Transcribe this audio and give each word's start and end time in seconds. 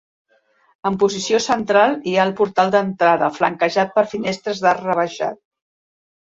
En 0.89 0.95
posició 1.03 1.41
central 1.47 1.93
hi 2.09 2.15
ha 2.17 2.25
el 2.29 2.33
portal 2.41 2.73
d'entrada, 2.77 3.31
flanquejat 3.37 3.95
per 4.01 4.07
finestres 4.17 4.65
d'arc 4.67 4.85
rebaixat. 4.91 5.43